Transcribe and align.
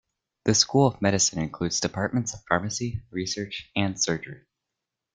The 0.45 0.55
School 0.55 0.87
of 0.87 0.99
Medicine 0.99 1.37
includes 1.43 1.79
departments 1.79 2.33
of 2.33 2.39
Pharmacy, 2.49 3.03
Research, 3.11 3.69
and 3.75 4.01
Surgery. 4.01 4.45